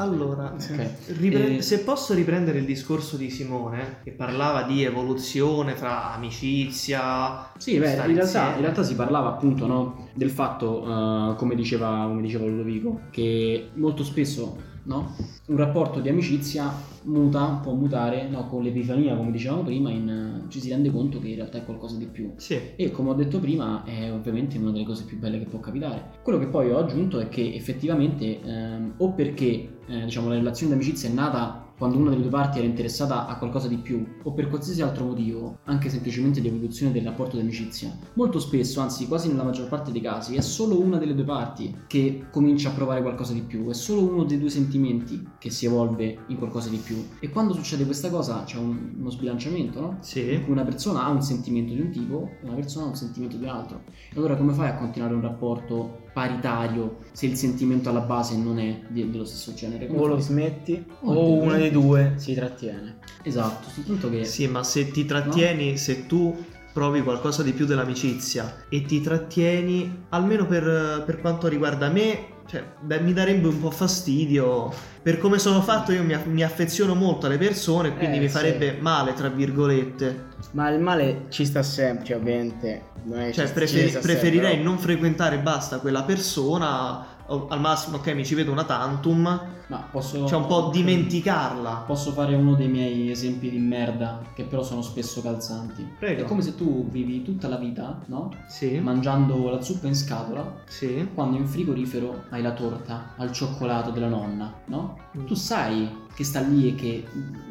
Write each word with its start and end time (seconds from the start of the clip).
Allora, 0.00 0.54
Ok. 0.54 0.88
ripre- 1.18 1.56
E- 1.56 1.62
se 1.62 1.80
posso 1.80 2.14
riprendere 2.14 2.58
il 2.58 2.64
discorso 2.64 3.16
di 3.16 3.28
Simone, 3.28 3.98
che 4.02 4.12
parlava 4.12 4.62
di 4.62 4.82
evoluzione 4.82 5.74
fra 5.76 6.14
amicizia. 6.14 7.50
Sì, 7.58 7.78
beh, 7.78 7.92
in 8.06 8.14
realtà, 8.14 8.54
in 8.54 8.60
realtà 8.62 8.82
si 8.82 8.94
parlava 8.94 9.28
appunto 9.28 9.66
no, 9.66 10.08
del 10.14 10.30
fatto, 10.30 10.82
eh, 10.84 11.34
come, 11.36 11.54
diceva, 11.54 12.04
come 12.06 12.22
diceva 12.22 12.46
Ludovico, 12.46 13.00
che 13.10 13.70
molto 13.74 14.04
spesso 14.04 14.68
no, 14.84 15.14
un 15.46 15.56
rapporto 15.56 16.00
di 16.00 16.08
amicizia 16.08 16.72
muta, 17.02 17.60
può 17.62 17.72
mutare 17.72 18.28
no, 18.28 18.46
con 18.46 18.62
l'epifania, 18.62 19.16
come 19.16 19.30
dicevamo 19.30 19.62
prima, 19.62 19.90
in, 19.90 20.44
ci 20.48 20.60
si 20.60 20.70
rende 20.70 20.90
conto 20.90 21.18
che 21.18 21.28
in 21.28 21.36
realtà 21.36 21.58
è 21.58 21.64
qualcosa 21.64 21.96
di 21.96 22.06
più. 22.06 22.32
Sì. 22.36 22.58
E 22.76 22.90
come 22.90 23.10
ho 23.10 23.14
detto 23.14 23.38
prima, 23.38 23.84
è 23.84 24.12
ovviamente 24.12 24.58
una 24.58 24.70
delle 24.70 24.84
cose 24.84 25.04
più 25.04 25.18
belle 25.18 25.38
che 25.38 25.46
può 25.46 25.60
capitare. 25.60 26.18
Quello 26.22 26.38
che 26.38 26.46
poi 26.46 26.70
ho 26.70 26.78
aggiunto 26.78 27.18
è 27.20 27.28
che 27.28 27.54
effettivamente, 27.54 28.40
ehm, 28.42 28.94
o 28.98 29.12
perché 29.12 29.78
eh, 29.86 30.04
diciamo, 30.04 30.28
la 30.28 30.34
relazione 30.34 30.72
d'amicizia 30.72 31.08
è 31.08 31.12
nata 31.12 31.69
quando 31.80 31.96
una 31.96 32.10
delle 32.10 32.20
due 32.20 32.30
parti 32.30 32.58
era 32.58 32.66
interessata 32.66 33.26
a 33.26 33.38
qualcosa 33.38 33.66
di 33.66 33.78
più, 33.78 34.04
o 34.22 34.32
per 34.32 34.48
qualsiasi 34.50 34.82
altro 34.82 35.06
motivo, 35.06 35.60
anche 35.64 35.88
semplicemente 35.88 36.42
di 36.42 36.48
evoluzione 36.48 36.92
del 36.92 37.04
rapporto 37.04 37.36
di 37.36 37.42
amicizia, 37.42 37.96
molto 38.14 38.38
spesso, 38.38 38.80
anzi 38.82 39.08
quasi 39.08 39.28
nella 39.28 39.44
maggior 39.44 39.66
parte 39.66 39.90
dei 39.90 40.02
casi, 40.02 40.34
è 40.34 40.42
solo 40.42 40.78
una 40.78 40.98
delle 40.98 41.14
due 41.14 41.24
parti 41.24 41.74
che 41.86 42.26
comincia 42.30 42.68
a 42.68 42.72
provare 42.72 43.00
qualcosa 43.00 43.32
di 43.32 43.40
più, 43.40 43.66
è 43.70 43.72
solo 43.72 44.02
uno 44.02 44.24
dei 44.24 44.38
due 44.38 44.50
sentimenti 44.50 45.26
che 45.38 45.48
si 45.48 45.64
evolve 45.64 46.18
in 46.26 46.36
qualcosa 46.36 46.68
di 46.68 46.76
più. 46.76 47.02
E 47.18 47.30
quando 47.30 47.54
succede 47.54 47.86
questa 47.86 48.10
cosa 48.10 48.42
c'è 48.44 48.58
un- 48.58 48.96
uno 48.98 49.08
sbilanciamento, 49.08 49.80
no? 49.80 49.88
in 49.92 49.96
Sì. 50.00 50.38
cui 50.44 50.52
una 50.52 50.64
persona 50.64 51.04
ha 51.04 51.08
un 51.08 51.22
sentimento 51.22 51.72
di 51.72 51.80
un 51.80 51.90
tipo 51.90 52.28
e 52.42 52.44
una 52.46 52.56
persona 52.56 52.84
ha 52.84 52.88
un 52.88 52.94
sentimento 52.96 53.38
di 53.38 53.44
un 53.44 53.48
altro. 53.48 53.84
E 54.12 54.16
allora 54.18 54.36
come 54.36 54.52
fai 54.52 54.68
a 54.68 54.74
continuare 54.74 55.14
un 55.14 55.22
rapporto 55.22 56.08
paritario 56.12 56.98
se 57.12 57.26
il 57.26 57.36
sentimento 57.36 57.88
alla 57.88 58.00
base 58.00 58.36
non 58.36 58.58
è 58.58 58.80
dello 58.88 59.24
stesso 59.24 59.54
genere? 59.54 59.86
Come 59.86 60.00
O 60.00 60.06
lo 60.06 60.18
smetti 60.18 60.84
o 61.00 61.12
Dio. 61.12 61.42
uno 61.42 61.56
dei 61.56 61.70
due 61.70 62.14
si 62.16 62.34
trattiene. 62.34 62.98
Esatto, 63.22 63.68
soltanto 63.68 64.10
che... 64.10 64.24
Sì, 64.24 64.46
ma 64.46 64.62
se 64.62 64.90
ti 64.90 65.04
trattieni, 65.04 65.76
se 65.76 66.06
tu 66.06 66.36
provi 66.72 67.02
qualcosa 67.02 67.42
di 67.42 67.52
più 67.52 67.66
dell'amicizia 67.66 68.64
e 68.68 68.82
ti 68.82 69.00
trattieni, 69.00 70.04
almeno 70.10 70.46
per, 70.46 71.02
per 71.04 71.20
quanto 71.20 71.48
riguarda 71.48 71.88
me, 71.88 72.38
cioè, 72.46 72.64
beh, 72.80 73.00
mi 73.00 73.12
darebbe 73.12 73.46
un 73.48 73.60
po' 73.60 73.70
fastidio. 73.70 74.72
Per 75.02 75.18
come 75.18 75.38
sono 75.38 75.62
fatto 75.62 75.92
io 75.92 76.02
mi, 76.02 76.16
mi 76.26 76.42
affeziono 76.42 76.94
molto 76.94 77.26
alle 77.26 77.38
persone, 77.38 77.96
quindi 77.96 78.16
Eh, 78.16 78.20
mi 78.20 78.26
sì. 78.28 78.32
farebbe 78.34 78.76
male, 78.80 79.12
tra 79.14 79.28
virgolette. 79.28 80.26
Ma 80.52 80.68
il 80.70 80.80
male 80.80 81.26
ci 81.28 81.44
sta 81.44 81.62
sempre, 81.62 82.14
ovviamente. 82.14 82.82
Non 83.04 83.20
è 83.20 83.32
Cioè, 83.32 83.46
ci- 83.46 83.52
preferi- 83.52 83.84
ci 83.86 83.90
sempre, 83.92 84.12
preferirei 84.12 84.56
però- 84.58 84.68
non 84.68 84.78
frequentare 84.78 85.38
basta 85.38 85.78
quella 85.78 86.02
persona. 86.02 87.06
Al 87.48 87.60
massimo, 87.60 87.96
ok, 87.98 88.12
mi 88.14 88.24
ci 88.24 88.34
vedo 88.34 88.50
una 88.52 88.64
tantum. 88.64 89.58
Ma 89.68 89.88
posso... 89.90 90.26
Cioè, 90.26 90.38
un 90.38 90.46
po' 90.46 90.70
dimenticarla. 90.72 91.84
Posso 91.86 92.10
fare 92.10 92.34
uno 92.34 92.54
dei 92.54 92.66
miei 92.66 93.10
esempi 93.10 93.50
di 93.50 93.58
merda 93.58 94.20
che 94.34 94.42
però 94.42 94.64
sono 94.64 94.82
spesso 94.82 95.22
calzanti. 95.22 95.88
Prego. 95.98 96.22
È 96.22 96.24
come 96.24 96.42
se 96.42 96.56
tu 96.56 96.88
vivi 96.90 97.22
tutta 97.22 97.46
la 97.46 97.56
vita, 97.56 98.00
no? 98.06 98.30
Sì. 98.48 98.80
Mangiando 98.80 99.48
la 99.48 99.60
zuppa 99.62 99.86
in 99.86 99.94
scatola 99.94 100.62
Sì. 100.66 101.08
quando 101.14 101.36
in 101.36 101.46
frigorifero 101.46 102.24
hai 102.30 102.42
la 102.42 102.52
torta 102.52 103.14
al 103.16 103.30
cioccolato 103.30 103.90
della 103.90 104.08
nonna, 104.08 104.52
no? 104.66 104.98
Mm. 105.16 105.24
Tu 105.26 105.34
sai 105.34 105.88
che 106.12 106.24
sta 106.24 106.40
lì 106.40 106.68
e 106.68 106.74
che 106.74 107.06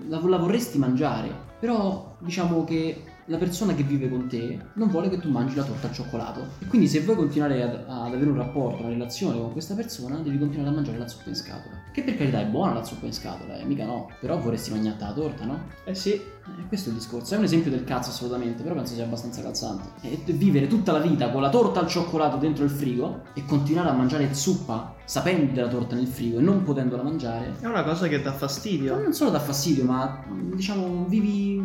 la, 0.09 0.19
la 0.21 0.38
vorresti 0.38 0.77
mangiare, 0.77 1.33
però 1.58 2.16
diciamo 2.19 2.66
che 2.66 3.03
la 3.30 3.38
persona 3.38 3.75
che 3.75 3.83
vive 3.83 4.09
con 4.09 4.27
te 4.27 4.59
non 4.73 4.89
vuole 4.89 5.08
che 5.08 5.19
tu 5.19 5.30
mangi 5.30 5.55
la 5.55 5.63
torta 5.63 5.88
al 5.88 5.94
cioccolato. 5.94 6.41
E 6.59 6.66
quindi 6.66 6.88
se 6.88 7.02
vuoi 7.02 7.16
continuare 7.16 7.61
ad, 7.61 7.73
ad 7.88 8.13
avere 8.13 8.30
un 8.30 8.36
rapporto, 8.36 8.81
una 8.81 8.89
relazione 8.89 9.39
con 9.39 9.52
questa 9.52 9.75
persona, 9.75 10.17
devi 10.17 10.39
continuare 10.39 10.71
a 10.71 10.73
mangiare 10.73 10.98
la 10.98 11.08
zuppa 11.08 11.30
in 11.30 11.36
scatola. 11.36 11.76
Che 11.93 12.04
per 12.04 12.17
carità 12.17 12.42
è 12.42 12.45
buona 12.45 12.73
la 12.73 12.83
zuppa 12.83 13.05
in 13.05 13.14
scatola, 13.14 13.58
eh, 13.59 13.65
mica 13.65 13.86
no. 13.86 14.09
Però 14.20 14.37
vorresti 14.39 14.71
mangiarti 14.71 15.04
la 15.04 15.14
torta, 15.14 15.45
no? 15.45 15.59
Eh 15.86 15.93
sì. 15.93 16.14
Eh, 16.14 16.67
questo 16.67 16.89
è 16.89 16.92
il 16.92 16.98
discorso. 16.98 17.36
È 17.36 17.37
un 17.37 17.43
esempio 17.43 17.70
del 17.70 17.83
cazzo 17.83 18.09
assolutamente, 18.09 18.64
però 18.64 18.73
penso 18.73 18.95
sia 18.95 19.04
abbastanza 19.04 19.43
calzante. 19.43 19.89
E 20.02 20.20
vivere 20.33 20.65
tutta 20.65 20.92
la 20.92 20.99
vita 20.99 21.30
con 21.30 21.42
la 21.42 21.49
torta 21.49 21.80
al 21.80 21.87
cioccolato 21.87 22.37
dentro 22.37 22.64
il 22.64 22.71
frigo 22.71 23.25
e 23.36 23.45
continuare 23.45 23.89
a 23.89 23.93
mangiare 23.93 24.33
zuppa 24.33 24.95
sapendo 25.05 25.54
della 25.54 25.67
torta 25.67 25.95
nel 25.95 26.08
frigo 26.08 26.39
e 26.39 26.42
non 26.42 26.64
potendola 26.64 27.04
mangiare. 27.04 27.55
È 27.59 27.65
una 27.65 27.83
cosa 27.83 28.08
che 28.08 28.21
dà 28.21 28.31
Ma 28.31 28.37
fastidio. 28.37 28.99
non 28.99 29.14
solo 29.14 29.30
dà 29.31 29.39
fastidio, 29.39 29.83
ma 29.86 30.23
diciamo 30.54 31.05
vivi, 31.08 31.59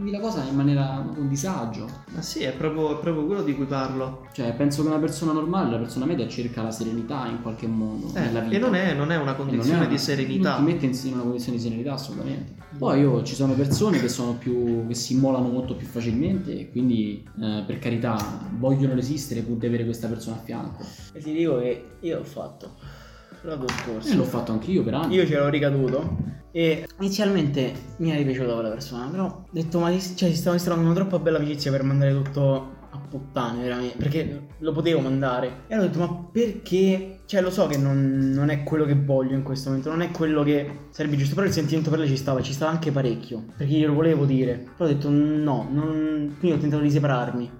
vivi 0.00 0.10
la 0.10 0.20
cosa 0.20 0.42
in 0.44 0.54
maniera 0.56 1.04
con 1.14 1.28
disagio. 1.28 1.86
Ma 2.14 2.22
sì, 2.22 2.40
è 2.42 2.52
proprio, 2.52 2.96
è 2.98 3.00
proprio 3.00 3.26
quello 3.26 3.42
di 3.42 3.54
cui 3.54 3.66
parlo. 3.66 4.26
Cioè, 4.32 4.52
penso 4.54 4.82
che 4.82 4.88
una 4.88 4.98
persona 4.98 5.32
normale, 5.32 5.70
la 5.70 5.78
persona 5.78 6.04
media, 6.06 6.26
cerca 6.28 6.62
la 6.62 6.70
serenità 6.70 7.26
in 7.26 7.42
qualche 7.42 7.66
modo 7.66 8.08
Eh, 8.14 8.20
nella 8.20 8.40
vita. 8.40 8.56
e 8.56 8.58
non 8.58 8.74
è, 8.74 8.94
non 8.94 9.12
è 9.12 9.16
una 9.16 9.34
condizione 9.34 9.84
è- 9.84 9.88
di 9.88 9.98
serenità. 9.98 10.56
Non 10.56 10.66
ti 10.66 10.72
mette 10.72 10.86
in 10.86 10.98
in 11.04 11.12
una 11.14 11.22
condizione 11.22 11.56
di 11.58 11.62
serenità 11.62 11.92
assolutamente. 11.94 12.54
Poi 12.78 13.00
io, 13.00 13.22
ci 13.24 13.34
sono 13.34 13.52
persone 13.54 13.98
che 14.00 14.08
sono 14.08 14.34
più. 14.34 14.86
che 14.86 14.94
si 14.94 15.12
immolano 15.14 15.48
molto 15.48 15.74
più 15.74 15.86
facilmente 15.86 16.58
e 16.58 16.70
quindi 16.70 17.22
eh, 17.40 17.62
per 17.66 17.78
carità 17.78 18.16
vogliono 18.58 18.94
resistere 18.94 19.40
pur 19.42 19.56
di 19.56 19.66
avere 19.66 19.84
questa 19.84 20.08
persona 20.08 20.36
a 20.36 20.40
fianco. 20.40 20.84
E 21.12 21.20
ti 21.20 21.32
dico 21.32 21.58
che 21.58 21.84
io 22.00 22.18
l'ho 22.18 22.24
fatto 22.24 22.70
l'anno 23.42 23.66
scorso. 23.68 24.12
E 24.12 24.14
l'ho 24.16 24.24
fatto 24.24 24.52
anch'io 24.52 24.82
per 24.82 24.94
anni. 24.94 25.14
Io 25.14 25.24
c'ero 25.24 25.48
ricaduto 25.48 26.16
e 26.52 26.86
inizialmente 26.98 27.72
mi 27.98 28.10
era 28.10 28.22
piaciuta 28.24 28.54
quella 28.54 28.70
persona, 28.70 29.06
però 29.06 29.24
ho 29.26 29.44
detto 29.50 29.78
ma 29.78 29.90
si- 29.98 30.16
cioè, 30.16 30.30
si 30.30 30.36
stava 30.36 30.56
instaurando 30.56 30.90
una 30.90 30.98
troppo 30.98 31.18
bella 31.18 31.38
amicizia 31.38 31.70
per 31.70 31.82
mandare 31.82 32.12
tutto 32.12 32.78
a 32.90 32.98
puttane 32.98 33.62
veramente, 33.62 33.96
perché 33.96 34.46
lo 34.58 34.72
potevo 34.72 35.00
mandare. 35.00 35.64
E 35.68 35.74
allora 35.74 35.88
ho 35.88 35.90
detto 35.90 35.98
ma 35.98 36.28
perché? 36.32 37.20
Cioè 37.26 37.40
lo 37.40 37.50
so 37.50 37.66
che 37.66 37.76
non, 37.76 38.30
non 38.34 38.50
è 38.50 38.64
quello 38.64 38.84
che 38.84 38.94
voglio 38.94 39.34
in 39.34 39.42
questo 39.42 39.68
momento, 39.68 39.90
non 39.90 40.02
è 40.02 40.10
quello 40.10 40.42
che 40.42 40.88
sarebbe 40.90 41.16
giusto, 41.16 41.34
però 41.34 41.46
il 41.46 41.52
sentimento 41.52 41.90
per 41.90 42.00
lei 42.00 42.08
ci 42.08 42.16
stava, 42.16 42.42
ci 42.42 42.52
stava 42.52 42.72
anche 42.72 42.90
parecchio, 42.90 43.44
perché 43.56 43.74
glielo 43.74 43.94
volevo 43.94 44.24
dire. 44.24 44.64
Però 44.76 44.88
ho 44.88 44.92
detto 44.92 45.08
no, 45.08 45.68
non... 45.70 46.36
quindi 46.38 46.56
ho 46.56 46.60
tentato 46.60 46.82
di 46.82 46.90
separarmi. 46.90 47.58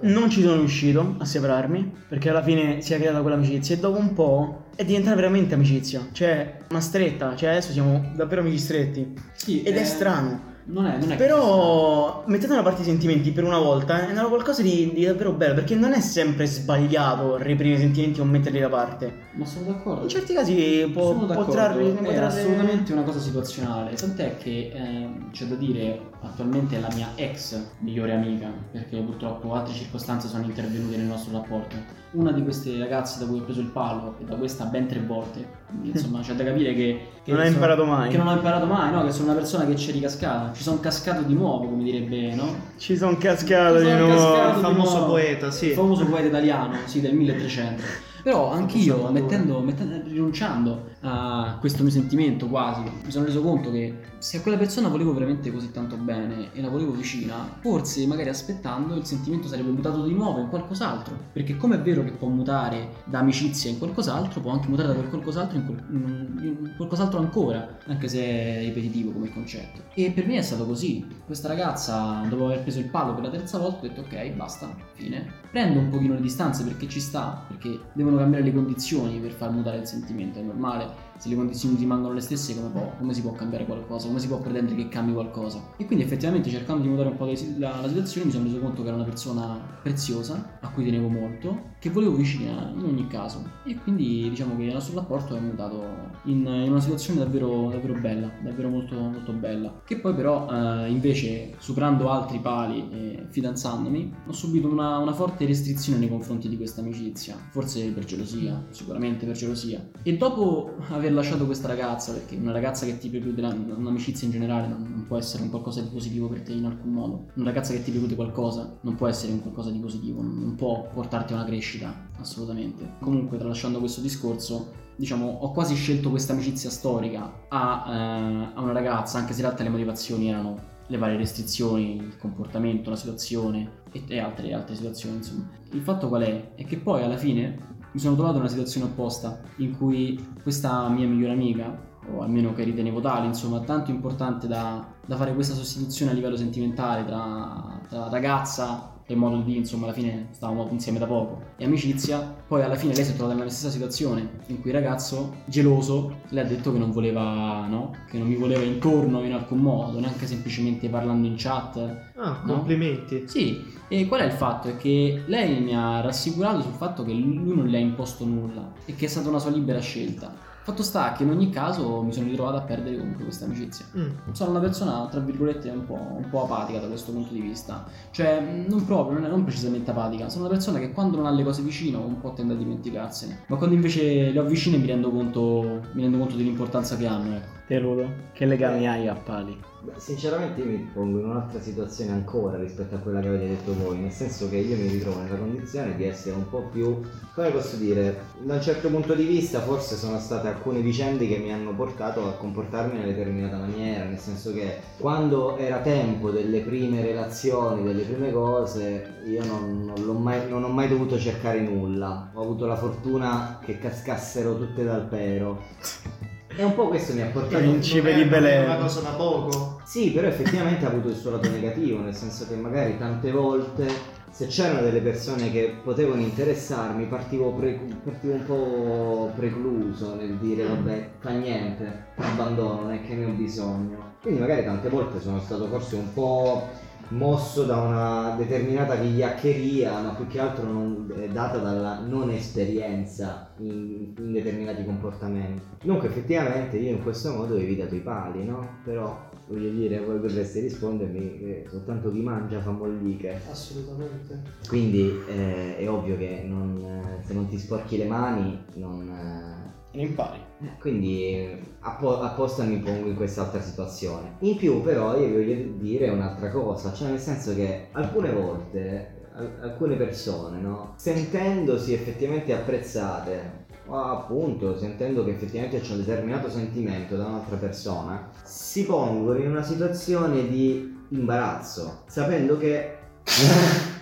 Non 0.00 0.28
ci 0.28 0.42
sono 0.42 0.56
riuscito 0.56 1.14
a 1.18 1.24
separarmi 1.24 1.92
perché 2.08 2.30
alla 2.30 2.42
fine 2.42 2.80
si 2.80 2.94
è 2.94 2.98
creata 2.98 3.20
quell'amicizia 3.20 3.76
e 3.76 3.78
dopo 3.78 3.96
un 3.96 4.12
po' 4.12 4.64
è 4.74 4.84
diventata 4.84 5.14
veramente 5.14 5.54
amicizia, 5.54 6.08
cioè 6.10 6.56
una 6.70 6.80
stretta, 6.80 7.36
cioè 7.36 7.50
adesso 7.50 7.70
siamo 7.70 8.10
davvero 8.16 8.40
amici 8.40 8.58
stretti 8.58 9.12
Sì, 9.34 9.62
ed 9.62 9.76
è 9.76 9.80
eh, 9.80 9.84
strano. 9.84 10.50
Non 10.64 10.86
è, 10.86 10.96
non 10.96 11.12
è 11.12 11.16
Però 11.16 12.22
mettete 12.26 12.54
da 12.54 12.62
parte 12.62 12.82
i 12.82 12.84
sentimenti 12.84 13.32
per 13.32 13.44
una 13.44 13.58
volta, 13.58 14.08
è 14.08 14.14
qualcosa 14.28 14.62
di, 14.62 14.92
di 14.94 15.04
davvero 15.04 15.32
bello 15.32 15.54
perché 15.54 15.74
non 15.74 15.92
è 15.92 16.00
sempre 16.00 16.46
sbagliato 16.46 17.36
reprimere 17.36 17.78
i 17.78 17.82
sentimenti 17.82 18.20
o 18.20 18.24
metterli 18.24 18.60
da 18.60 18.68
parte. 18.68 19.12
Ma 19.32 19.44
sono 19.44 19.66
d'accordo. 19.66 20.02
In 20.02 20.08
certi 20.08 20.34
casi 20.34 20.88
può, 20.92 21.14
può 21.14 21.46
trarre, 21.46 21.88
è 21.88 21.94
trarre- 21.94 22.24
assolutamente 22.24 22.92
una 22.92 23.02
cosa 23.02 23.18
situazionale. 23.18 23.94
Tant'è 23.94 24.36
che 24.36 24.70
ehm, 24.72 25.30
c'è 25.32 25.46
da 25.46 25.56
dire, 25.56 26.10
attualmente 26.20 26.76
è 26.76 26.80
la 26.80 26.90
mia 26.94 27.08
ex 27.16 27.60
migliore 27.78 28.14
amica, 28.14 28.52
perché 28.70 28.98
purtroppo 28.98 29.54
altre 29.54 29.74
circostanze 29.74 30.28
sono 30.28 30.44
intervenute 30.44 30.96
nel 30.96 31.06
nostro 31.06 31.32
rapporto. 31.32 32.01
Una 32.14 32.30
di 32.30 32.42
queste 32.42 32.78
ragazze 32.78 33.18
da 33.20 33.26
cui 33.26 33.38
ho 33.38 33.42
preso 33.42 33.60
il 33.60 33.68
palo, 33.68 34.16
e 34.20 34.24
da 34.24 34.34
questa 34.34 34.64
ben 34.66 34.86
tre 34.86 35.00
volte, 35.00 35.46
quindi, 35.66 35.90
insomma 35.96 36.20
c'è 36.20 36.34
da 36.34 36.44
capire 36.44 36.74
che, 36.74 37.06
che 37.24 37.30
Non 37.32 37.40
sono- 37.40 37.54
imparato 37.54 37.84
mai. 37.86 38.10
Che 38.10 38.18
non 38.18 38.26
ho 38.26 38.32
imparato 38.34 38.66
mai, 38.66 38.92
no? 38.92 39.02
Che 39.04 39.12
sono 39.12 39.30
una 39.30 39.38
persona 39.38 39.64
che 39.64 39.76
ci 39.76 39.88
è 39.88 39.92
ricascata. 39.94 40.52
Ci 40.52 40.62
sono 40.62 40.78
cascato 40.78 41.22
di 41.22 41.32
nuovo, 41.32 41.68
come 41.68 41.82
direbbe, 41.84 42.34
no? 42.34 42.54
Ci 42.76 42.96
sono 42.98 43.16
cascato 43.16 43.78
Ci 43.78 43.84
di 43.84 43.90
sono 43.90 44.06
nuovo. 44.06 44.32
cascato 44.34 44.58
Il 44.58 44.64
famoso 44.64 44.90
di 44.90 44.96
nuovo. 44.98 45.10
poeta, 45.12 45.50
sì. 45.50 45.66
Il 45.68 45.72
famoso 45.72 46.04
poeta 46.04 46.26
italiano, 46.26 46.74
sì, 46.84 47.00
del 47.00 47.14
1300. 47.14 47.82
Però 48.22 48.50
anch'io, 48.52 49.10
mettendo, 49.10 49.60
mettendo- 49.60 50.00
rinunciando 50.08 50.90
a 51.00 51.56
questo 51.60 51.82
mio 51.82 51.90
sentimento 51.90 52.46
quasi, 52.46 52.82
mi 52.82 53.10
sono 53.10 53.24
reso 53.24 53.42
conto 53.42 53.70
che 53.70 53.98
se 54.18 54.36
a 54.36 54.40
quella 54.40 54.56
persona 54.56 54.86
volevo 54.88 55.12
veramente 55.12 55.50
così 55.50 55.72
tanto 55.72 55.96
bene 55.96 56.50
e 56.52 56.60
la 56.62 56.68
volevo 56.68 56.92
vicina, 56.92 57.34
forse 57.60 58.06
magari 58.06 58.28
aspettando 58.28 58.94
il 58.94 59.04
sentimento 59.04 59.48
sarebbe 59.48 59.70
mutato 59.70 60.04
di 60.04 60.12
nuovo 60.14 60.38
in 60.40 60.48
qualcos'altro. 60.48 61.16
Perché 61.32 61.56
come 61.56 61.76
è 61.76 61.80
vero 61.80 62.04
che 62.04 62.12
può 62.12 62.28
mutare 62.28 63.02
da 63.06 63.18
amicizia 63.18 63.70
in 63.70 63.78
qualcos'altro, 63.78 64.40
può 64.40 64.52
anche 64.52 64.68
mutare 64.68 64.88
da 64.88 64.94
quel 64.94 65.08
qualcos'altro 65.08 65.58
in, 65.58 65.66
quel- 65.66 65.84
in- 65.90 66.40
in 66.62 66.72
qualcos'altro 66.76 67.18
ancora, 67.18 67.78
anche 67.88 68.06
se 68.06 68.22
è 68.24 68.60
ripetitivo 68.60 69.10
come 69.10 69.32
concetto. 69.32 69.82
E 69.94 70.12
per 70.12 70.26
me 70.26 70.36
è 70.36 70.42
stato 70.42 70.64
così. 70.66 71.04
Questa 71.26 71.48
ragazza, 71.48 72.24
dopo 72.28 72.44
aver 72.46 72.62
preso 72.62 72.78
il 72.78 72.86
palo 72.88 73.14
per 73.14 73.24
la 73.24 73.30
terza 73.30 73.58
volta, 73.58 73.84
ho 73.84 73.88
detto 73.88 74.02
ok, 74.02 74.30
basta, 74.30 74.72
fine. 74.94 75.40
Prendo 75.50 75.80
un 75.80 75.88
pochino 75.88 76.14
le 76.14 76.20
distanze 76.20 76.62
perché 76.62 76.88
ci 76.88 77.00
sta, 77.00 77.44
perché 77.48 77.80
devono 78.12 78.18
cambiare 78.18 78.44
le 78.44 78.52
condizioni 78.52 79.18
per 79.18 79.32
far 79.32 79.50
mutare 79.50 79.78
il 79.78 79.86
sentimento, 79.86 80.38
è 80.38 80.42
normale. 80.42 81.10
Se 81.22 81.28
le 81.28 81.36
condizioni 81.36 81.76
rimangono 81.76 82.14
le 82.14 82.20
stesse, 82.20 82.52
come, 82.56 82.70
può- 82.70 82.94
come 82.98 83.14
si 83.14 83.22
può 83.22 83.30
cambiare 83.30 83.64
qualcosa? 83.64 84.08
Come 84.08 84.18
si 84.18 84.26
può 84.26 84.40
pretendere 84.40 84.74
che 84.74 84.88
cambi 84.88 85.12
qualcosa? 85.12 85.62
E 85.76 85.86
quindi 85.86 86.04
effettivamente 86.04 86.50
cercando 86.50 86.82
di 86.82 86.88
mutare 86.88 87.10
un 87.10 87.16
po' 87.16 87.26
la, 87.26 87.80
la- 87.80 87.86
situazione 87.86 88.26
mi 88.26 88.32
sono 88.32 88.42
reso 88.42 88.58
conto 88.58 88.82
che 88.82 88.88
era 88.88 88.96
una 88.96 89.04
persona 89.04 89.56
preziosa, 89.80 90.58
a 90.60 90.68
cui 90.70 90.84
tenevo 90.84 91.06
molto, 91.06 91.74
che 91.78 91.90
volevo 91.90 92.16
vicina 92.16 92.72
in 92.74 92.82
ogni 92.82 93.06
caso. 93.06 93.40
E 93.64 93.76
quindi 93.76 94.28
diciamo 94.30 94.56
che 94.56 94.64
il 94.64 94.72
nostro 94.72 94.96
rapporto 94.96 95.36
è 95.36 95.38
mutato 95.38 95.84
in, 96.24 96.44
in 96.44 96.70
una 96.70 96.80
situazione 96.80 97.20
davvero, 97.20 97.68
davvero 97.70 98.00
bella, 98.00 98.28
davvero 98.42 98.68
molto, 98.68 98.96
molto 98.98 99.30
bella. 99.32 99.80
Che 99.84 99.98
poi 100.00 100.14
però 100.14 100.48
eh, 100.50 100.90
invece 100.90 101.54
superando 101.58 102.10
altri 102.10 102.40
pali 102.40 102.88
e 102.90 103.26
fidanzandomi 103.28 104.12
ho 104.26 104.32
subito 104.32 104.66
una, 104.66 104.98
una 104.98 105.12
forte 105.12 105.46
restrizione 105.46 106.00
nei 106.00 106.08
confronti 106.08 106.48
di 106.48 106.56
questa 106.56 106.80
amicizia. 106.80 107.36
Forse 107.50 107.86
per 107.90 108.04
gelosia, 108.06 108.60
sicuramente 108.70 109.24
per 109.24 109.36
gelosia. 109.36 109.88
E 110.02 110.16
dopo 110.16 110.74
aver 110.88 111.10
aver 111.12 111.14
lasciato 111.14 111.44
questa 111.46 111.68
ragazza, 111.68 112.12
perché 112.12 112.36
una 112.36 112.52
ragazza 112.52 112.86
che 112.86 112.98
ti 112.98 113.08
preclude 113.08 113.42
un'amicizia 113.42 114.26
in 114.26 114.32
generale 114.32 114.66
non, 114.66 114.82
non 114.82 115.04
può 115.06 115.18
essere 115.18 115.42
un 115.42 115.50
qualcosa 115.50 115.80
di 115.80 115.88
positivo 115.88 116.28
per 116.28 116.40
te 116.40 116.52
in 116.52 116.64
alcun 116.64 116.92
modo. 116.92 117.26
Una 117.34 117.46
ragazza 117.46 117.72
che 117.72 117.82
ti 117.82 117.90
preclude 117.90 118.14
qualcosa 118.14 118.78
non 118.80 118.94
può 118.94 119.06
essere 119.06 119.32
un 119.32 119.40
qualcosa 119.42 119.70
di 119.70 119.78
positivo, 119.78 120.22
non, 120.22 120.38
non 120.38 120.54
può 120.54 120.88
portarti 120.92 121.32
a 121.32 121.36
una 121.36 121.44
crescita, 121.44 122.08
assolutamente. 122.18 122.94
Comunque, 123.00 123.38
tralasciando 123.38 123.78
questo 123.78 124.00
discorso, 124.00 124.72
diciamo, 124.96 125.26
ho 125.26 125.52
quasi 125.52 125.74
scelto 125.74 126.10
questa 126.10 126.32
amicizia 126.32 126.70
storica 126.70 127.46
a, 127.48 127.84
eh, 127.86 128.52
a 128.54 128.60
una 128.60 128.72
ragazza, 128.72 129.18
anche 129.18 129.32
se 129.32 129.40
in 129.40 129.46
realtà 129.46 129.62
le 129.62 129.70
motivazioni 129.70 130.28
erano 130.28 130.70
le 130.86 130.98
varie 130.98 131.16
restrizioni, 131.16 131.96
il 131.96 132.18
comportamento, 132.18 132.90
la 132.90 132.96
situazione 132.96 133.80
e 133.92 134.18
altre, 134.18 134.52
altre 134.52 134.74
situazioni, 134.74 135.16
insomma. 135.16 135.48
Il 135.70 135.80
fatto 135.80 136.08
qual 136.08 136.22
è? 136.22 136.54
È 136.54 136.64
che 136.66 136.76
poi 136.76 137.02
alla 137.02 137.16
fine 137.16 137.70
mi 137.92 138.00
sono 138.00 138.14
trovato 138.14 138.36
in 138.36 138.42
una 138.42 138.50
situazione 138.50 138.86
opposta 138.86 139.40
in 139.56 139.76
cui 139.76 140.34
questa 140.42 140.88
mia 140.88 141.06
migliore 141.06 141.32
amica, 141.32 141.90
o 142.10 142.22
almeno 142.22 142.52
che 142.52 142.64
ritenevo 142.64 143.00
tale, 143.00 143.26
insomma, 143.26 143.60
tanto 143.60 143.90
importante 143.90 144.48
da, 144.48 144.84
da 145.04 145.16
fare 145.16 145.34
questa 145.34 145.54
sostituzione 145.54 146.10
a 146.10 146.14
livello 146.14 146.36
sentimentale 146.36 147.04
tra, 147.04 147.80
tra 147.88 148.08
ragazza 148.08 148.91
e 149.12 149.16
modo 149.16 149.40
di, 149.42 149.56
insomma, 149.56 149.84
alla 149.84 149.92
fine 149.94 150.28
stavamo 150.30 150.68
insieme 150.70 150.98
da 150.98 151.06
poco 151.06 151.40
e 151.56 151.64
amicizia, 151.64 152.18
poi 152.46 152.62
alla 152.62 152.74
fine 152.74 152.94
lei 152.94 153.04
si 153.04 153.12
è 153.12 153.14
trovata 153.14 153.36
nella 153.36 153.50
stessa 153.50 153.70
situazione 153.70 154.28
in 154.46 154.60
cui 154.60 154.70
il 154.70 154.76
ragazzo, 154.76 155.36
geloso, 155.44 156.20
le 156.28 156.40
ha 156.40 156.44
detto 156.44 156.72
che 156.72 156.78
non 156.78 156.90
voleva, 156.90 157.66
no? 157.68 157.94
Che 158.10 158.18
non 158.18 158.26
mi 158.26 158.36
voleva 158.36 158.62
intorno 158.62 159.22
in 159.22 159.32
alcun 159.32 159.58
modo, 159.58 160.00
neanche 160.00 160.26
semplicemente 160.26 160.88
parlando 160.88 161.26
in 161.26 161.34
chat, 161.36 161.76
Ah, 162.16 162.40
No? 162.44 162.54
complimenti. 162.54 163.24
sì, 163.26 163.62
e 163.88 164.06
qual 164.06 164.20
è 164.20 164.24
il 164.26 164.32
fatto? 164.32 164.68
È 164.68 164.76
che 164.76 165.22
lei 165.26 165.60
mi 165.60 165.74
ha 165.76 166.00
rassicurato 166.00 166.62
sul 166.62 166.72
fatto 166.72 167.04
che 167.04 167.12
lui 167.12 167.54
non 167.54 167.66
le 167.66 167.76
ha 167.76 167.80
imposto 167.80 168.24
nulla 168.24 168.72
e 168.84 168.94
che 168.94 169.06
è 169.06 169.08
stata 169.08 169.28
una 169.28 169.38
sua 169.38 169.50
libera 169.50 169.80
scelta. 169.80 170.50
Fatto 170.62 170.84
sta 170.84 171.12
che 171.12 171.24
in 171.24 171.30
ogni 171.30 171.50
caso 171.50 172.02
mi 172.02 172.12
sono 172.12 172.28
ritrovato 172.28 172.56
a 172.56 172.60
perdere 172.60 172.96
comunque 172.96 173.24
questa 173.24 173.46
amicizia. 173.46 173.84
Mm. 173.96 174.10
Sono 174.30 174.50
una 174.50 174.60
persona, 174.60 175.08
tra 175.10 175.18
virgolette, 175.18 175.68
un 175.70 175.84
po', 175.84 175.94
un 175.94 176.28
po' 176.30 176.44
apatica 176.44 176.78
da 176.78 176.86
questo 176.86 177.10
punto 177.10 177.32
di 177.32 177.40
vista. 177.40 177.84
Cioè, 178.12 178.40
mh, 178.40 178.66
non 178.68 178.84
proprio, 178.84 179.18
non, 179.18 179.26
è, 179.26 179.28
non 179.28 179.42
precisamente 179.42 179.90
apatica. 179.90 180.28
Sono 180.28 180.44
una 180.44 180.52
persona 180.52 180.78
che 180.78 180.92
quando 180.92 181.16
non 181.16 181.26
ha 181.26 181.30
le 181.30 181.42
cose 181.42 181.62
vicino 181.62 182.00
un 182.00 182.20
po' 182.20 182.32
tende 182.32 182.52
a 182.54 182.56
dimenticarsene. 182.56 183.40
Ma 183.48 183.56
quando 183.56 183.74
invece 183.74 184.30
le 184.30 184.38
ho 184.38 184.44
vicine 184.44 184.76
mi 184.76 184.86
rendo 184.86 185.10
conto, 185.10 185.80
mi 185.92 186.02
rendo 186.02 186.18
conto 186.18 186.36
dell'importanza 186.36 186.96
che 186.96 187.06
hanno, 187.06 187.34
ecco. 187.34 187.50
Te 187.66 187.78
Ludo, 187.80 188.06
che 188.32 188.46
legami 188.46 188.86
hai 188.86 189.08
a 189.08 189.14
pali? 189.14 189.71
Beh, 189.84 189.94
sinceramente 189.96 190.60
io 190.60 190.66
mi 190.66 190.90
pongo 190.94 191.18
in 191.18 191.24
un'altra 191.24 191.60
situazione 191.60 192.12
ancora 192.12 192.56
rispetto 192.56 192.94
a 192.94 192.98
quella 192.98 193.18
che 193.18 193.26
avete 193.26 193.48
detto 193.48 193.74
voi, 193.74 193.98
nel 193.98 194.12
senso 194.12 194.48
che 194.48 194.58
io 194.58 194.76
mi 194.76 194.86
ritrovo 194.86 195.18
nella 195.18 195.34
condizione 195.34 195.96
di 195.96 196.04
essere 196.04 196.36
un 196.36 196.48
po' 196.48 196.68
più, 196.70 197.00
come 197.34 197.50
posso 197.50 197.74
dire, 197.74 198.26
da 198.42 198.54
un 198.54 198.62
certo 198.62 198.88
punto 198.90 199.14
di 199.14 199.24
vista 199.24 199.58
forse 199.60 199.96
sono 199.96 200.20
state 200.20 200.46
alcune 200.46 200.82
vicende 200.82 201.26
che 201.26 201.38
mi 201.38 201.52
hanno 201.52 201.74
portato 201.74 202.28
a 202.28 202.34
comportarmi 202.34 202.92
in 202.92 202.98
una 202.98 203.06
determinata 203.06 203.56
maniera, 203.56 204.04
nel 204.04 204.18
senso 204.18 204.52
che 204.52 204.78
quando 204.98 205.56
era 205.56 205.80
tempo 205.80 206.30
delle 206.30 206.60
prime 206.60 207.02
relazioni, 207.02 207.82
delle 207.82 208.04
prime 208.04 208.30
cose, 208.30 209.22
io 209.26 209.44
non, 209.44 209.92
non 209.96 210.22
mai, 210.22 210.48
non 210.48 210.62
ho 210.62 210.68
mai 210.68 210.86
dovuto 210.86 211.18
cercare 211.18 211.60
nulla, 211.60 212.30
ho 212.34 212.40
avuto 212.40 212.66
la 212.66 212.76
fortuna 212.76 213.58
che 213.60 213.78
cascassero 213.80 214.56
tutte 214.56 214.84
dal 214.84 215.08
pero. 215.08 216.30
E 216.56 216.64
un 216.64 216.74
po' 216.74 216.88
questo 216.88 217.14
mi 217.14 217.22
ha 217.22 217.26
portato 217.26 217.58
Principe 217.58 218.10
Non 218.10 218.20
è 218.20 218.22
di 218.24 218.28
Belè. 218.28 218.64
una 218.64 218.76
cosa 218.76 219.00
da 219.00 219.10
poco. 219.10 219.80
sì, 219.84 220.10
però 220.12 220.28
effettivamente 220.28 220.84
ha 220.84 220.88
avuto 220.88 221.08
il 221.08 221.16
suo 221.16 221.30
lato 221.30 221.48
negativo, 221.50 222.00
nel 222.00 222.14
senso 222.14 222.46
che 222.46 222.54
magari 222.54 222.98
tante 222.98 223.30
volte 223.30 224.20
se 224.30 224.46
c'erano 224.46 224.80
delle 224.80 225.00
persone 225.00 225.50
che 225.50 225.74
potevano 225.82 226.20
interessarmi 226.22 227.04
partivo, 227.04 227.52
pre- 227.52 227.78
partivo 228.02 228.32
un 228.34 228.44
po' 228.46 229.32
precluso 229.36 230.14
nel 230.14 230.36
dire 230.36 230.64
vabbè 230.64 231.08
fa 231.18 231.30
niente, 231.30 232.06
abbandono, 232.16 232.80
non 232.82 232.92
è 232.92 233.02
che 233.06 233.14
ne 233.14 233.26
ho 233.26 233.30
bisogno. 233.30 234.10
Quindi 234.22 234.40
magari 234.40 234.64
tante 234.64 234.88
volte 234.88 235.20
sono 235.20 235.38
stato 235.40 235.66
forse 235.68 235.96
un 235.96 236.12
po' 236.14 236.66
mosso 237.12 237.64
da 237.64 237.76
una 237.80 238.34
determinata 238.36 238.94
vigliaccheria, 238.94 240.00
ma 240.00 240.10
più 240.14 240.26
che 240.26 240.40
altro 240.40 240.64
non- 240.64 241.12
eh, 241.14 241.28
data 241.28 241.58
dalla 241.58 242.00
non 242.00 242.30
esperienza 242.30 243.52
in, 243.58 244.14
in 244.16 244.32
determinati 244.32 244.84
comportamenti. 244.84 245.62
Dunque 245.84 246.08
effettivamente 246.08 246.78
io 246.78 246.90
in 246.90 247.02
questo 247.02 247.32
modo 247.32 247.54
ho 247.54 247.58
evitato 247.58 247.94
i 247.94 248.00
pali, 248.00 248.44
no? 248.44 248.78
Però 248.84 249.28
voglio 249.48 249.70
dire, 249.70 250.00
voi 250.00 250.18
potreste 250.18 250.60
rispondermi 250.60 251.38
che 251.38 251.66
soltanto 251.68 252.10
chi 252.10 252.20
mangia 252.20 252.60
fa 252.60 252.70
molliche. 252.70 253.40
Assolutamente. 253.50 254.42
Quindi 254.66 255.12
eh, 255.28 255.76
è 255.76 255.90
ovvio 255.90 256.16
che 256.16 256.44
non, 256.46 256.76
eh, 256.82 257.24
se 257.24 257.34
non 257.34 257.46
ti 257.48 257.58
sporchi 257.58 257.98
le 257.98 258.06
mani 258.06 258.64
non... 258.74 259.60
Non 259.94 260.04
impari. 260.04 260.38
eh, 260.62 260.78
Quindi 260.80 261.58
appo- 261.80 262.20
apposta 262.20 262.62
mi 262.64 262.78
pongo 262.78 263.08
in 263.08 263.14
quest'altra 263.16 263.60
situazione. 263.60 264.36
In 264.40 264.56
più 264.56 264.80
però 264.82 265.16
io 265.18 265.28
voglio 265.30 265.72
dire 265.76 266.08
un'altra 266.08 266.50
cosa, 266.50 266.92
cioè 266.92 267.10
nel 267.10 267.18
senso 267.20 267.54
che 267.54 267.88
alcune 267.92 268.32
volte 268.32 269.20
al- 269.34 269.58
alcune 269.62 269.96
persone, 269.96 270.58
no, 270.58 270.94
sentendosi 270.96 271.92
effettivamente 271.94 272.52
apprezzate 272.54 273.60
o 273.86 273.96
appunto 273.98 274.78
sentendo 274.78 275.24
che 275.24 275.32
effettivamente 275.32 275.80
c'è 275.80 275.92
un 275.92 275.98
determinato 276.04 276.48
sentimento 276.50 277.16
da 277.16 277.26
un'altra 277.26 277.56
persona, 277.56 278.30
si 278.44 278.84
pongono 278.86 279.38
in 279.40 279.50
una 279.50 279.62
situazione 279.62 280.48
di 280.48 281.00
imbarazzo, 281.10 282.02
sapendo 282.06 282.56
che 282.56 282.96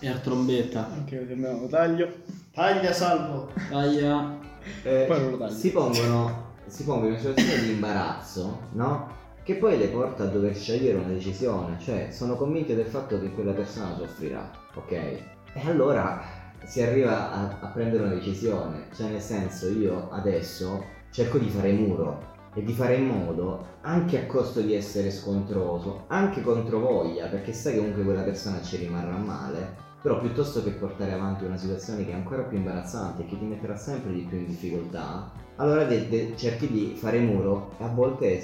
E 0.00 0.08
a 0.08 0.18
trombetta. 0.18 0.90
Abbiamo 0.92 1.60
lo 1.60 1.66
taglio. 1.66 2.12
Taglia 2.54 2.92
salvo. 2.92 3.50
Taglia. 3.68 4.38
eh, 4.84 5.04
Poi 5.08 5.20
non 5.20 5.30
lo 5.32 5.38
taglio. 5.38 5.52
si 5.54 5.72
pongono 5.72 6.42
si 6.66 6.84
pongono 6.84 7.08
in 7.08 7.12
una 7.12 7.20
situazione 7.20 7.62
di 7.62 7.72
imbarazzo, 7.72 8.58
no? 8.72 9.08
Che 9.42 9.56
poi 9.56 9.76
le 9.76 9.88
porta 9.88 10.22
a 10.22 10.26
dover 10.28 10.54
scegliere 10.56 10.96
una 10.96 11.08
decisione, 11.12 11.78
cioè 11.78 12.08
sono 12.10 12.36
convinti 12.36 12.74
del 12.74 12.86
fatto 12.86 13.20
che 13.20 13.30
quella 13.32 13.52
persona 13.52 13.94
soffrirà, 13.96 14.50
ok? 14.74 14.90
E 14.92 15.22
allora 15.66 16.22
si 16.64 16.80
arriva 16.80 17.32
a, 17.32 17.58
a 17.60 17.66
prendere 17.66 18.04
una 18.04 18.14
decisione, 18.14 18.86
cioè 18.94 19.10
nel 19.10 19.20
senso 19.20 19.68
io 19.68 20.08
adesso 20.10 20.82
cerco 21.10 21.36
di 21.38 21.48
fare 21.50 21.72
muro 21.72 22.32
e 22.54 22.62
di 22.62 22.72
fare 22.72 22.94
in 22.94 23.06
modo, 23.06 23.66
anche 23.82 24.22
a 24.22 24.26
costo 24.26 24.60
di 24.60 24.74
essere 24.74 25.10
scontroso, 25.10 26.04
anche 26.06 26.40
contro 26.40 26.78
voglia, 26.78 27.26
perché 27.26 27.52
sai 27.52 27.72
che 27.74 27.78
comunque 27.80 28.04
quella 28.04 28.22
persona 28.22 28.62
ci 28.62 28.76
rimarrà 28.76 29.16
male, 29.16 29.76
però 30.04 30.20
piuttosto 30.20 30.62
che 30.62 30.72
portare 30.72 31.12
avanti 31.12 31.44
una 31.44 31.56
situazione 31.56 32.04
che 32.04 32.10
è 32.10 32.14
ancora 32.14 32.42
più 32.42 32.58
imbarazzante 32.58 33.22
e 33.22 33.26
che 33.26 33.38
ti 33.38 33.46
metterà 33.46 33.74
sempre 33.74 34.12
di 34.12 34.20
più 34.20 34.36
in 34.36 34.44
difficoltà, 34.44 35.32
allora 35.56 35.84
de- 35.84 36.08
de- 36.08 36.36
cerchi 36.36 36.68
di 36.68 36.92
fare 36.94 37.20
muro 37.20 37.70
e 37.78 37.84
a 37.84 37.88
volte 37.88 38.38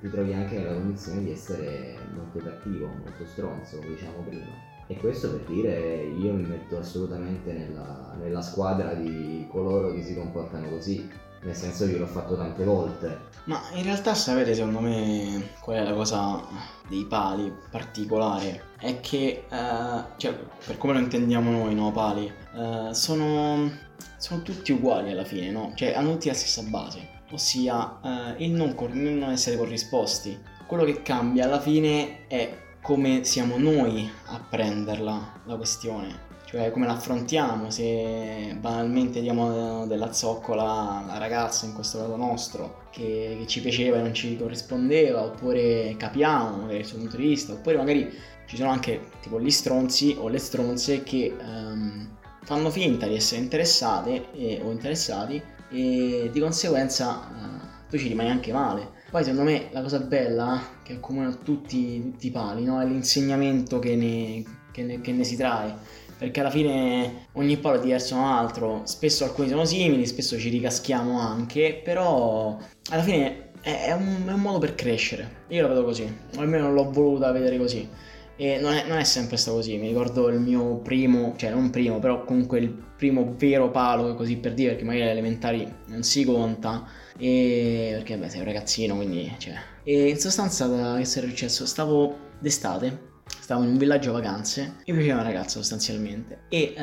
ti 0.00 0.08
trovi 0.08 0.32
anche 0.32 0.56
nella 0.56 0.72
condizione 0.72 1.20
di 1.24 1.30
essere 1.30 1.94
molto 2.14 2.38
cattivo, 2.38 2.86
molto 2.86 3.26
stronzo, 3.26 3.80
diciamo 3.86 4.22
prima. 4.26 4.54
E 4.86 4.96
questo 4.96 5.32
per 5.32 5.40
dire 5.44 6.04
io 6.04 6.32
mi 6.32 6.46
metto 6.46 6.78
assolutamente 6.78 7.52
nella, 7.52 8.14
nella 8.18 8.40
squadra 8.40 8.94
di 8.94 9.46
coloro 9.50 9.92
che 9.92 10.02
si 10.02 10.14
comportano 10.14 10.70
così, 10.70 11.06
nel 11.42 11.54
senso 11.54 11.86
che 11.86 11.98
l'ho 11.98 12.06
fatto 12.06 12.36
tante 12.36 12.64
volte. 12.64 13.30
Ma 13.44 13.60
in 13.74 13.82
realtà 13.82 14.14
sapete 14.14 14.54
secondo 14.54 14.80
me 14.80 15.50
qual 15.60 15.78
è 15.78 15.82
la 15.82 15.94
cosa 15.94 16.42
dei 16.88 17.04
pali 17.06 17.52
particolare? 17.70 18.70
È 18.78 19.00
che, 19.00 19.44
eh, 19.50 20.04
cioè, 20.16 20.34
per 20.64 20.78
come 20.78 20.92
lo 20.92 21.00
intendiamo 21.00 21.50
noi, 21.50 21.74
no, 21.74 21.90
pali, 21.90 22.26
eh, 22.26 22.94
sono, 22.94 23.70
sono 24.16 24.42
tutti 24.42 24.72
uguali 24.72 25.10
alla 25.10 25.24
fine, 25.24 25.50
no? 25.50 25.72
Cioè 25.74 25.92
hanno 25.94 26.12
tutti 26.12 26.28
la 26.28 26.34
stessa 26.34 26.62
base, 26.62 27.22
ossia 27.32 28.00
eh, 28.36 28.44
il, 28.44 28.52
non 28.52 28.74
cor- 28.74 28.94
il 28.94 29.12
non 29.12 29.30
essere 29.30 29.56
corrisposti. 29.56 30.38
Quello 30.66 30.84
che 30.84 31.02
cambia 31.02 31.44
alla 31.46 31.60
fine 31.60 32.26
è 32.28 32.60
come 32.80 33.24
siamo 33.24 33.58
noi 33.58 34.10
a 34.26 34.40
prenderla 34.48 35.40
la 35.44 35.56
questione. 35.56 36.30
Cioè 36.52 36.70
come 36.70 36.84
la 36.84 36.92
affrontiamo, 36.92 37.70
se 37.70 38.54
banalmente 38.60 39.22
diamo 39.22 39.86
della 39.86 40.12
zoccola 40.12 41.02
alla 41.02 41.16
ragazza 41.16 41.64
in 41.64 41.72
questo 41.72 41.96
caso 41.96 42.14
nostro 42.16 42.88
che, 42.90 43.36
che 43.38 43.46
ci 43.46 43.62
piaceva 43.62 43.96
e 43.96 44.02
non 44.02 44.12
ci 44.12 44.36
corrispondeva, 44.36 45.22
oppure 45.22 45.94
capiamo 45.96 46.58
magari 46.58 46.80
il 46.80 46.84
suo 46.84 46.98
punto 46.98 47.16
di 47.16 47.26
vista, 47.26 47.54
oppure 47.54 47.78
magari 47.78 48.06
ci 48.44 48.56
sono 48.56 48.68
anche 48.68 49.00
tipo 49.22 49.40
gli 49.40 49.50
stronzi 49.50 50.14
o 50.18 50.28
le 50.28 50.36
stronze 50.36 51.02
che 51.02 51.34
ehm, 51.40 52.16
fanno 52.42 52.68
finta 52.68 53.06
di 53.06 53.14
essere 53.14 53.40
interessate 53.40 54.30
e- 54.34 54.60
o 54.62 54.70
interessati 54.72 55.40
e 55.70 56.28
di 56.30 56.38
conseguenza 56.38 57.30
eh, 57.30 57.88
tu 57.88 57.96
ci 57.96 58.08
rimani 58.08 58.28
anche 58.28 58.52
male. 58.52 58.90
Poi 59.10 59.24
secondo 59.24 59.50
me 59.50 59.68
la 59.72 59.80
cosa 59.80 60.00
bella 60.00 60.60
che 60.82 60.92
accomuna 60.96 61.32
tutti, 61.32 61.98
tutti 62.10 62.26
i 62.26 62.30
pali 62.30 62.64
no? 62.64 62.78
è 62.78 62.84
l'insegnamento 62.84 63.78
che 63.78 63.96
ne, 63.96 64.44
che 64.70 64.82
ne- 64.82 65.00
che 65.00 65.12
ne 65.12 65.24
si 65.24 65.36
trae 65.36 66.00
perché 66.22 66.38
alla 66.38 66.50
fine 66.50 67.26
ogni 67.32 67.56
palo 67.56 67.78
è 67.78 67.80
diverso 67.80 68.14
da 68.14 68.20
un 68.20 68.26
altro, 68.28 68.82
spesso 68.84 69.24
alcuni 69.24 69.48
sono 69.48 69.64
simili, 69.64 70.06
spesso 70.06 70.38
ci 70.38 70.48
ricaschiamo 70.50 71.18
anche, 71.18 71.80
però 71.82 72.56
alla 72.90 73.02
fine 73.02 73.50
è, 73.60 73.90
un, 73.90 74.24
è 74.26 74.32
un 74.32 74.40
modo 74.40 74.58
per 74.58 74.76
crescere, 74.76 75.44
io 75.48 75.62
la 75.62 75.68
vedo 75.68 75.82
così, 75.82 76.04
o 76.36 76.40
almeno 76.40 76.72
l'ho 76.72 76.90
voluta 76.90 77.32
vedere 77.32 77.58
così. 77.58 77.88
E 78.36 78.58
non 78.58 78.72
è, 78.72 78.86
non 78.86 78.98
è 78.98 79.04
sempre 79.04 79.36
stato 79.36 79.58
così. 79.58 79.76
Mi 79.76 79.88
ricordo 79.88 80.28
il 80.28 80.40
mio 80.40 80.78
primo, 80.78 81.34
cioè 81.36 81.50
non 81.50 81.70
primo, 81.70 81.98
però 81.98 82.24
comunque 82.24 82.58
il 82.60 82.70
primo 82.70 83.34
vero 83.36 83.70
palo, 83.70 84.14
così 84.14 84.36
per 84.36 84.54
dire, 84.54 84.70
perché 84.70 84.84
magari 84.84 85.10
elementari 85.10 85.70
non 85.88 86.02
si 86.02 86.24
conta. 86.24 86.84
E 87.18 87.90
perché 87.92 88.16
beh, 88.16 88.30
sei 88.30 88.40
un 88.40 88.46
ragazzino, 88.46 88.96
quindi 88.96 89.32
cioè. 89.38 89.54
E 89.84 90.08
in 90.08 90.18
sostanza 90.18 90.66
che 90.66 90.72
era 90.74 91.04
successo? 91.04 91.66
Stavo 91.66 92.16
d'estate 92.40 93.10
stavo 93.52 93.64
in 93.64 93.72
un 93.72 93.76
villaggio 93.76 94.12
vacanze 94.12 94.76
mi 94.86 94.94
piaceva 94.94 95.20
una 95.20 95.24
ragazza 95.24 95.58
sostanzialmente 95.58 96.44
e 96.48 96.72
eh, 96.74 96.82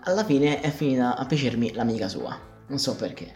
alla 0.00 0.24
fine 0.24 0.60
è 0.60 0.70
finita 0.70 1.14
a 1.14 1.26
piacermi 1.26 1.74
l'amica 1.74 2.08
sua. 2.08 2.38
Non 2.68 2.78
so 2.78 2.96
perché. 2.96 3.30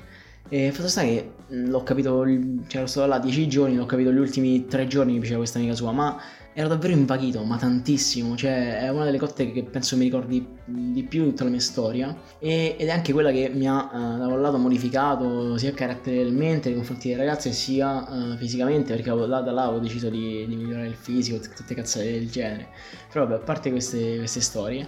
E 0.48 0.72
fatto 0.72 0.88
sta 0.88 1.02
che 1.02 1.32
l'ho 1.48 1.82
capito, 1.82 2.24
cioè 2.66 2.78
ero 2.78 2.86
stato 2.86 3.06
là 3.06 3.18
dieci 3.18 3.46
giorni, 3.48 3.76
l'ho 3.76 3.84
capito 3.84 4.10
gli 4.10 4.16
ultimi 4.18 4.66
tre 4.66 4.86
giorni 4.86 5.12
mi 5.12 5.18
piaceva 5.18 5.38
questa 5.38 5.58
amica 5.58 5.74
sua, 5.74 5.92
ma 5.92 6.18
ero 6.60 6.68
davvero 6.68 6.92
invaghito, 6.92 7.42
ma 7.42 7.56
tantissimo, 7.56 8.36
cioè 8.36 8.80
è 8.80 8.90
una 8.90 9.04
delle 9.04 9.16
cotte 9.18 9.50
che 9.50 9.64
penso 9.64 9.96
mi 9.96 10.04
ricordi 10.04 10.46
di 10.62 11.02
più 11.04 11.24
tutta 11.24 11.44
la 11.44 11.50
mia 11.50 11.60
storia. 11.60 12.14
E, 12.38 12.76
ed 12.78 12.86
è 12.86 12.90
anche 12.90 13.14
quella 13.14 13.30
che 13.32 13.50
mi 13.52 13.66
ha 13.66 13.88
uh, 13.90 14.18
da 14.18 14.26
un 14.26 14.40
lato 14.42 14.58
modificato 14.58 15.56
sia 15.56 15.72
caratterialmente 15.72 16.68
nei 16.68 16.76
confronti 16.76 17.08
delle 17.08 17.24
ragazze 17.24 17.52
sia 17.52 18.06
uh, 18.06 18.36
fisicamente 18.36 18.94
perché 18.94 19.08
da, 19.08 19.40
da 19.40 19.52
là 19.52 19.70
ho 19.70 19.78
deciso 19.78 20.10
di, 20.10 20.46
di 20.46 20.54
migliorare 20.54 20.86
il 20.86 20.94
fisico, 20.94 21.38
tutte 21.40 21.74
cazzate 21.74 22.12
del 22.12 22.30
genere, 22.30 22.68
però 23.10 23.26
vabbè 23.26 23.40
a 23.40 23.44
parte 23.44 23.70
queste, 23.70 24.18
queste 24.18 24.40
storie 24.40 24.86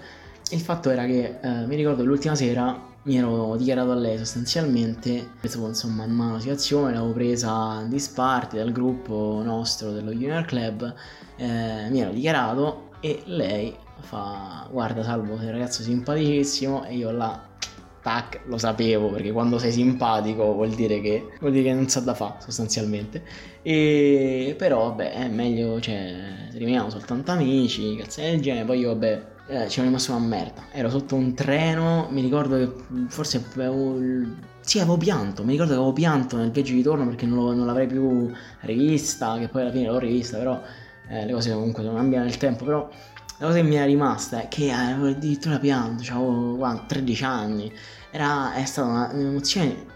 il 0.52 0.60
fatto 0.60 0.90
era 0.90 1.04
che 1.04 1.38
uh, 1.42 1.66
mi 1.66 1.76
ricordo 1.76 2.04
l'ultima 2.04 2.34
sera 2.34 2.90
mi 3.04 3.16
ero 3.16 3.56
dichiarato 3.56 3.90
a 3.90 3.96
lei 3.96 4.16
sostanzialmente, 4.16 5.30
dopo 5.40 5.66
insomma 5.66 6.04
in 6.04 6.12
mano 6.12 6.34
la 6.34 6.40
situazione, 6.40 6.92
l'avevo 6.92 7.12
presa 7.12 7.80
in 7.80 7.88
disparte 7.88 8.58
dal 8.58 8.70
gruppo 8.70 9.40
nostro 9.44 9.90
dello 9.90 10.12
Junior 10.12 10.44
Club, 10.44 10.94
eh, 11.36 11.88
mi 11.90 12.00
ero 12.00 12.12
dichiarato 12.12 12.90
e 13.00 13.22
lei 13.26 13.74
fa 14.02 14.68
guarda 14.70 15.02
Salvo 15.02 15.36
sei 15.36 15.46
un 15.46 15.52
ragazzo 15.52 15.82
simpaticissimo 15.82 16.84
e 16.84 16.94
io 16.94 17.10
là 17.10 17.50
tac 18.02 18.40
lo 18.46 18.58
sapevo 18.58 19.10
perché 19.10 19.30
quando 19.32 19.58
sei 19.58 19.72
simpatico 19.72 20.52
vuol 20.52 20.70
dire 20.70 21.00
che, 21.00 21.28
vuol 21.40 21.52
dire 21.52 21.64
che 21.64 21.74
non 21.74 21.88
sa 21.88 22.00
da 22.00 22.14
fa 22.14 22.36
sostanzialmente 22.40 23.22
e 23.62 24.54
però 24.58 24.88
vabbè 24.88 25.12
è 25.12 25.28
meglio 25.28 25.80
cioè 25.80 26.48
rimaniamo 26.52 26.90
soltanto 26.90 27.30
amici 27.30 27.96
cazzo 27.96 28.20
del 28.20 28.40
genere 28.40 28.64
poi 28.64 28.80
io 28.80 28.88
vabbè 28.88 29.30
eh, 29.52 29.68
ci 29.68 29.80
è 29.80 29.82
rimasto 29.82 30.12
una 30.12 30.24
merda. 30.24 30.66
Ero 30.70 30.88
sotto 30.88 31.14
un 31.14 31.34
treno, 31.34 32.08
mi 32.10 32.20
ricordo 32.20 32.56
che 32.56 32.70
forse 33.08 33.44
avevo... 33.54 33.98
Sì, 34.60 34.78
avevo 34.78 34.96
pianto, 34.96 35.42
mi 35.42 35.52
ricordo 35.52 35.72
che 35.72 35.78
avevo 35.78 35.92
pianto 35.92 36.36
nel 36.36 36.52
viaggio 36.52 36.70
di 36.70 36.76
ritorno 36.78 37.04
perché 37.06 37.26
non, 37.26 37.38
lo, 37.44 37.52
non 37.52 37.66
l'avrei 37.66 37.88
più 37.88 38.30
rivista, 38.60 39.36
che 39.38 39.48
poi 39.48 39.62
alla 39.62 39.72
fine 39.72 39.86
l'ho 39.88 39.98
rivista, 39.98 40.38
però 40.38 40.62
eh, 41.08 41.26
le 41.26 41.32
cose 41.32 41.52
comunque 41.52 41.82
non 41.82 41.96
cambiano 41.96 42.24
nel 42.24 42.36
tempo, 42.36 42.64
però 42.64 42.88
la 43.42 43.48
cosa 43.48 43.60
che 43.60 43.64
mi 43.64 43.74
era 43.74 43.86
rimasta 43.86 44.42
è 44.42 44.48
che 44.48 44.70
avevo 44.70 45.08
addirittura 45.08 45.58
pianto, 45.58 46.04
avevo 46.12 46.54
quanto, 46.56 46.84
13 46.86 47.24
anni, 47.24 47.72
era, 48.12 48.54
è 48.54 48.64
stata 48.64 49.12
un'emozione 49.12 49.90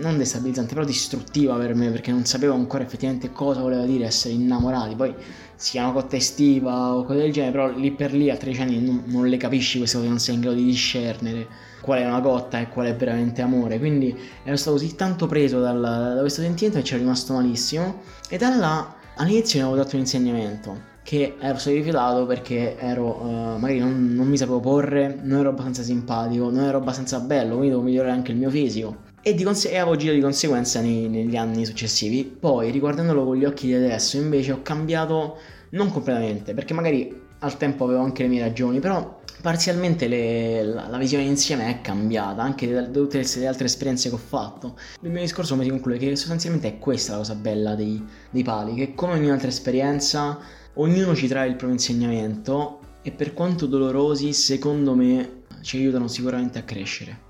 non 0.00 0.16
destabilizzante, 0.16 0.72
però 0.72 0.86
distruttiva 0.86 1.56
per 1.56 1.74
me 1.74 1.90
perché 1.90 2.10
non 2.10 2.24
sapevo 2.24 2.54
ancora 2.54 2.84
effettivamente 2.84 3.32
cosa 3.32 3.60
voleva 3.60 3.84
dire 3.84 4.06
essere 4.06 4.32
innamorati, 4.32 4.94
poi 4.94 5.14
si 5.56 5.72
chiama 5.72 5.92
cotta 5.92 6.16
estiva 6.16 6.94
o 6.94 7.04
cose 7.04 7.18
del 7.18 7.32
genere, 7.32 7.52
però 7.52 7.68
lì 7.68 7.90
per 7.92 8.14
lì 8.14 8.30
a 8.30 8.36
13 8.36 8.60
anni 8.62 8.80
non, 8.80 9.02
non 9.06 9.28
le 9.28 9.36
capisci 9.36 9.76
queste 9.76 9.98
cose, 9.98 10.08
non 10.08 10.18
sei 10.18 10.36
in 10.36 10.40
grado 10.40 10.56
di 10.56 10.64
discernere 10.64 11.46
qual 11.82 12.00
è 12.00 12.06
una 12.06 12.20
cotta 12.20 12.60
e 12.60 12.68
qual 12.68 12.86
è 12.86 12.96
veramente 12.96 13.42
amore. 13.42 13.78
Quindi 13.78 14.18
ero 14.42 14.56
stato 14.56 14.76
così 14.76 14.94
tanto 14.94 15.26
preso 15.26 15.60
dal, 15.60 15.80
da 15.80 16.20
questo 16.20 16.40
sentimento 16.40 16.78
che 16.78 16.84
ci 16.84 16.94
ero 16.94 17.02
rimasto 17.02 17.34
malissimo. 17.34 18.02
E 18.28 18.38
da 18.38 18.54
là 18.54 18.95
all'inizio 19.16 19.58
mi 19.58 19.66
avevo 19.66 19.82
dato 19.82 19.96
un 19.96 20.02
insegnamento 20.02 20.94
che 21.02 21.36
ero 21.38 21.56
stato 21.58 21.76
rifiutato 21.76 22.26
perché 22.26 22.76
ero 22.78 23.22
uh, 23.22 23.58
magari 23.58 23.78
non, 23.78 24.12
non, 24.12 24.26
mi 24.26 24.36
sapevo 24.36 24.58
porre, 24.58 25.20
non 25.22 25.38
ero 25.38 25.50
abbastanza 25.50 25.82
simpatico, 25.82 26.50
non 26.50 26.64
ero 26.64 26.78
abbastanza 26.78 27.20
bello, 27.20 27.50
quindi 27.50 27.68
devo 27.68 27.82
migliorare 27.82 28.12
anche 28.12 28.32
il 28.32 28.38
mio 28.38 28.50
fisico. 28.50 29.04
E, 29.22 29.34
di 29.34 29.44
conse- 29.44 29.70
e 29.70 29.76
avevo 29.76 29.94
agito 29.94 30.12
di 30.12 30.20
conseguenza 30.20 30.80
nei, 30.80 31.08
negli 31.08 31.36
anni 31.36 31.64
successivi. 31.64 32.24
Poi, 32.24 32.72
riguardandolo 32.72 33.24
con 33.24 33.36
gli 33.36 33.44
occhi 33.44 33.66
di 33.66 33.74
adesso, 33.74 34.16
invece 34.16 34.50
ho 34.50 34.62
cambiato 34.62 35.36
non 35.70 35.92
completamente, 35.92 36.54
perché 36.54 36.74
magari 36.74 37.22
al 37.38 37.56
tempo 37.56 37.84
avevo 37.84 38.02
anche 38.02 38.22
le 38.22 38.28
mie 38.28 38.40
ragioni, 38.40 38.80
però 38.80 39.15
parzialmente 39.40 40.08
le, 40.08 40.62
la, 40.62 40.88
la, 40.88 40.98
visione 40.98 41.24
insieme 41.24 41.68
è 41.68 41.80
cambiata 41.80 42.42
anche 42.42 42.70
da, 42.70 42.82
da 42.82 43.00
tutte 43.00 43.22
le 43.36 43.46
altre 43.46 43.66
esperienze 43.66 44.08
che 44.08 44.14
ho 44.14 44.18
fatto. 44.18 44.78
Il 45.00 45.10
mio 45.10 45.20
discorso 45.20 45.56
mi 45.56 45.64
si 45.64 45.70
conclude 45.70 45.98
che 45.98 46.16
sostanzialmente 46.16 46.68
è 46.68 46.78
questa 46.78 47.12
la 47.12 47.18
cosa 47.18 47.34
bella 47.34 47.74
dei, 47.74 48.02
dei 48.30 48.42
pali, 48.42 48.74
che 48.74 48.94
come 48.94 49.14
ogni 49.14 49.30
altra 49.30 49.48
esperienza 49.48 50.38
ognuno 50.74 51.14
ci 51.14 51.26
trae 51.26 51.46
il 51.46 51.56
proprio 51.56 51.78
insegnamento 51.78 52.80
e 53.02 53.10
per 53.10 53.34
quanto 53.34 53.66
dolorosi 53.66 54.32
secondo 54.32 54.94
me 54.94 55.42
ci 55.60 55.78
aiutano 55.78 56.08
sicuramente 56.08 56.58
a 56.58 56.62
crescere. 56.62 57.25